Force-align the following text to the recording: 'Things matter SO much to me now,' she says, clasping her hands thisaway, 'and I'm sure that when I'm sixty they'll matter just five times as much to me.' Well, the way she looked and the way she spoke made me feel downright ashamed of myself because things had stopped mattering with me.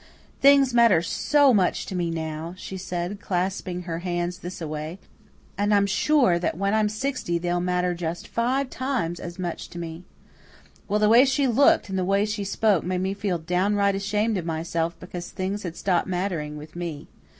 'Things 0.39 0.73
matter 0.73 1.03
SO 1.03 1.53
much 1.53 1.85
to 1.85 1.93
me 1.95 2.09
now,' 2.09 2.55
she 2.57 2.75
says, 2.75 3.15
clasping 3.21 3.83
her 3.83 3.99
hands 3.99 4.39
thisaway, 4.39 4.97
'and 5.59 5.71
I'm 5.71 5.85
sure 5.85 6.39
that 6.39 6.57
when 6.57 6.73
I'm 6.73 6.89
sixty 6.89 7.37
they'll 7.37 7.59
matter 7.59 7.93
just 7.93 8.27
five 8.27 8.71
times 8.71 9.19
as 9.19 9.37
much 9.37 9.69
to 9.69 9.77
me.' 9.77 10.03
Well, 10.87 10.99
the 10.99 11.07
way 11.07 11.23
she 11.23 11.45
looked 11.45 11.87
and 11.87 11.99
the 11.99 12.03
way 12.03 12.25
she 12.25 12.43
spoke 12.43 12.83
made 12.83 13.01
me 13.01 13.13
feel 13.13 13.37
downright 13.37 13.93
ashamed 13.93 14.39
of 14.39 14.43
myself 14.47 14.99
because 14.99 15.29
things 15.29 15.61
had 15.61 15.77
stopped 15.77 16.07
mattering 16.07 16.57
with 16.57 16.75
me. 16.75 17.07